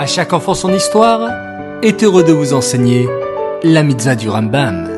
[0.00, 1.30] À chaque enfant son histoire
[1.82, 3.06] est heureux de vous enseigner
[3.62, 4.88] la mitzvah du Rambam.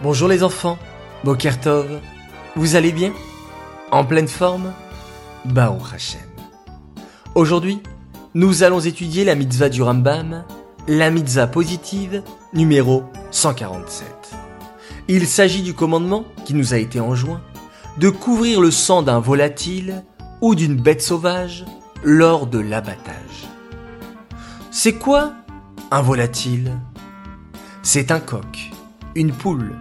[0.00, 0.78] Bonjour les enfants,
[1.24, 2.00] Bokertov,
[2.54, 3.12] vous allez bien?
[3.90, 4.72] En pleine forme?
[5.44, 6.20] Baruch Hashem.
[7.34, 7.82] Aujourd'hui,
[8.34, 10.44] nous allons étudier la mitzvah du Rambam,
[10.86, 12.22] la mitzvah positive
[12.52, 13.02] numéro
[13.32, 14.06] 147.
[15.08, 17.40] Il s'agit du commandement qui nous a été enjoint
[17.98, 20.04] de couvrir le sang d'un volatile
[20.40, 21.64] ou d'une bête sauvage
[22.02, 23.48] lors de l'abattage.
[24.70, 25.32] C'est quoi
[25.90, 26.72] un volatile?
[27.82, 28.70] C'est un coq,
[29.14, 29.76] une poule,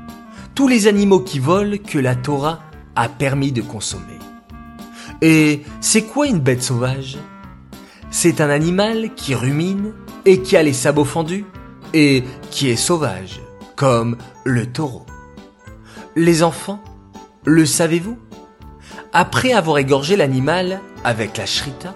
[0.56, 2.60] tous les animaux qui volent que la Torah
[2.96, 4.20] a permis de consommer.
[5.22, 7.18] Et c'est quoi une bête sauvage?
[8.12, 9.94] C'est un animal qui rumine
[10.26, 11.46] et qui a les sabots fendus
[11.94, 13.42] et qui est sauvage,
[13.76, 15.06] comme le taureau.
[16.16, 16.84] Les enfants,
[17.46, 18.18] le savez-vous?
[19.12, 21.96] Après avoir égorgé l'animal avec la shrita,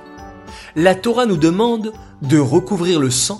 [0.75, 3.39] la Torah nous demande de recouvrir le sang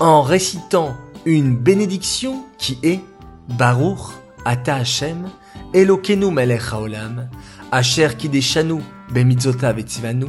[0.00, 3.00] en récitant une bénédiction qui est
[3.48, 5.28] Baruch Ata Hashem
[5.72, 7.28] Elokenu Melech Haolam
[7.70, 8.80] Asher Kideshanu
[9.12, 10.26] Bemitzota Vetzivanu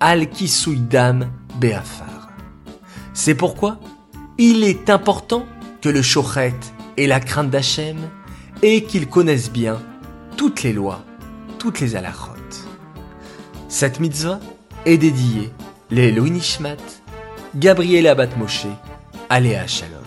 [0.00, 2.30] Al Kisuidam Beafar.
[3.12, 3.78] C'est pourquoi
[4.38, 5.44] il est important
[5.80, 6.54] que le shochet
[6.96, 7.98] ait la crainte d'Hachem
[8.62, 9.78] et qu'il connaisse bien
[10.36, 11.04] toutes les lois,
[11.58, 12.32] toutes les halachot.
[13.68, 14.40] Cette mitzvah
[14.84, 15.50] est dédiée
[15.90, 16.76] les Louis Nishmat,
[17.56, 18.66] Gabriel Abat Moshe,
[19.28, 20.01] Aléa Shalom.